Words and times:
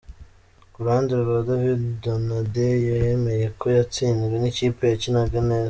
Ku 0.71 0.77
ruhande 0.83 1.11
rwa 1.21 1.37
David 1.47 1.81
Donadei, 2.03 2.85
yemeye 2.89 3.45
ko 3.59 3.65
yatsinzwe 3.77 4.35
n’ikipe 4.39 4.83
yakinaga 4.91 5.39
neza. 5.49 5.59